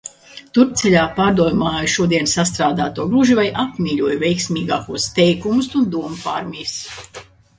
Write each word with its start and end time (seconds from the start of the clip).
Turpceļā 0.57 1.01
pārdomāju 1.17 1.89
šodien 1.95 2.29
sastrādāto, 2.31 3.05
gluži 3.11 3.37
vai 3.41 3.45
apmīļoju 3.65 4.17
veiksmīgākos 4.25 5.05
teikumus 5.21 5.69
un 5.81 5.87
domu 5.97 6.19
pārmijas. 6.25 6.75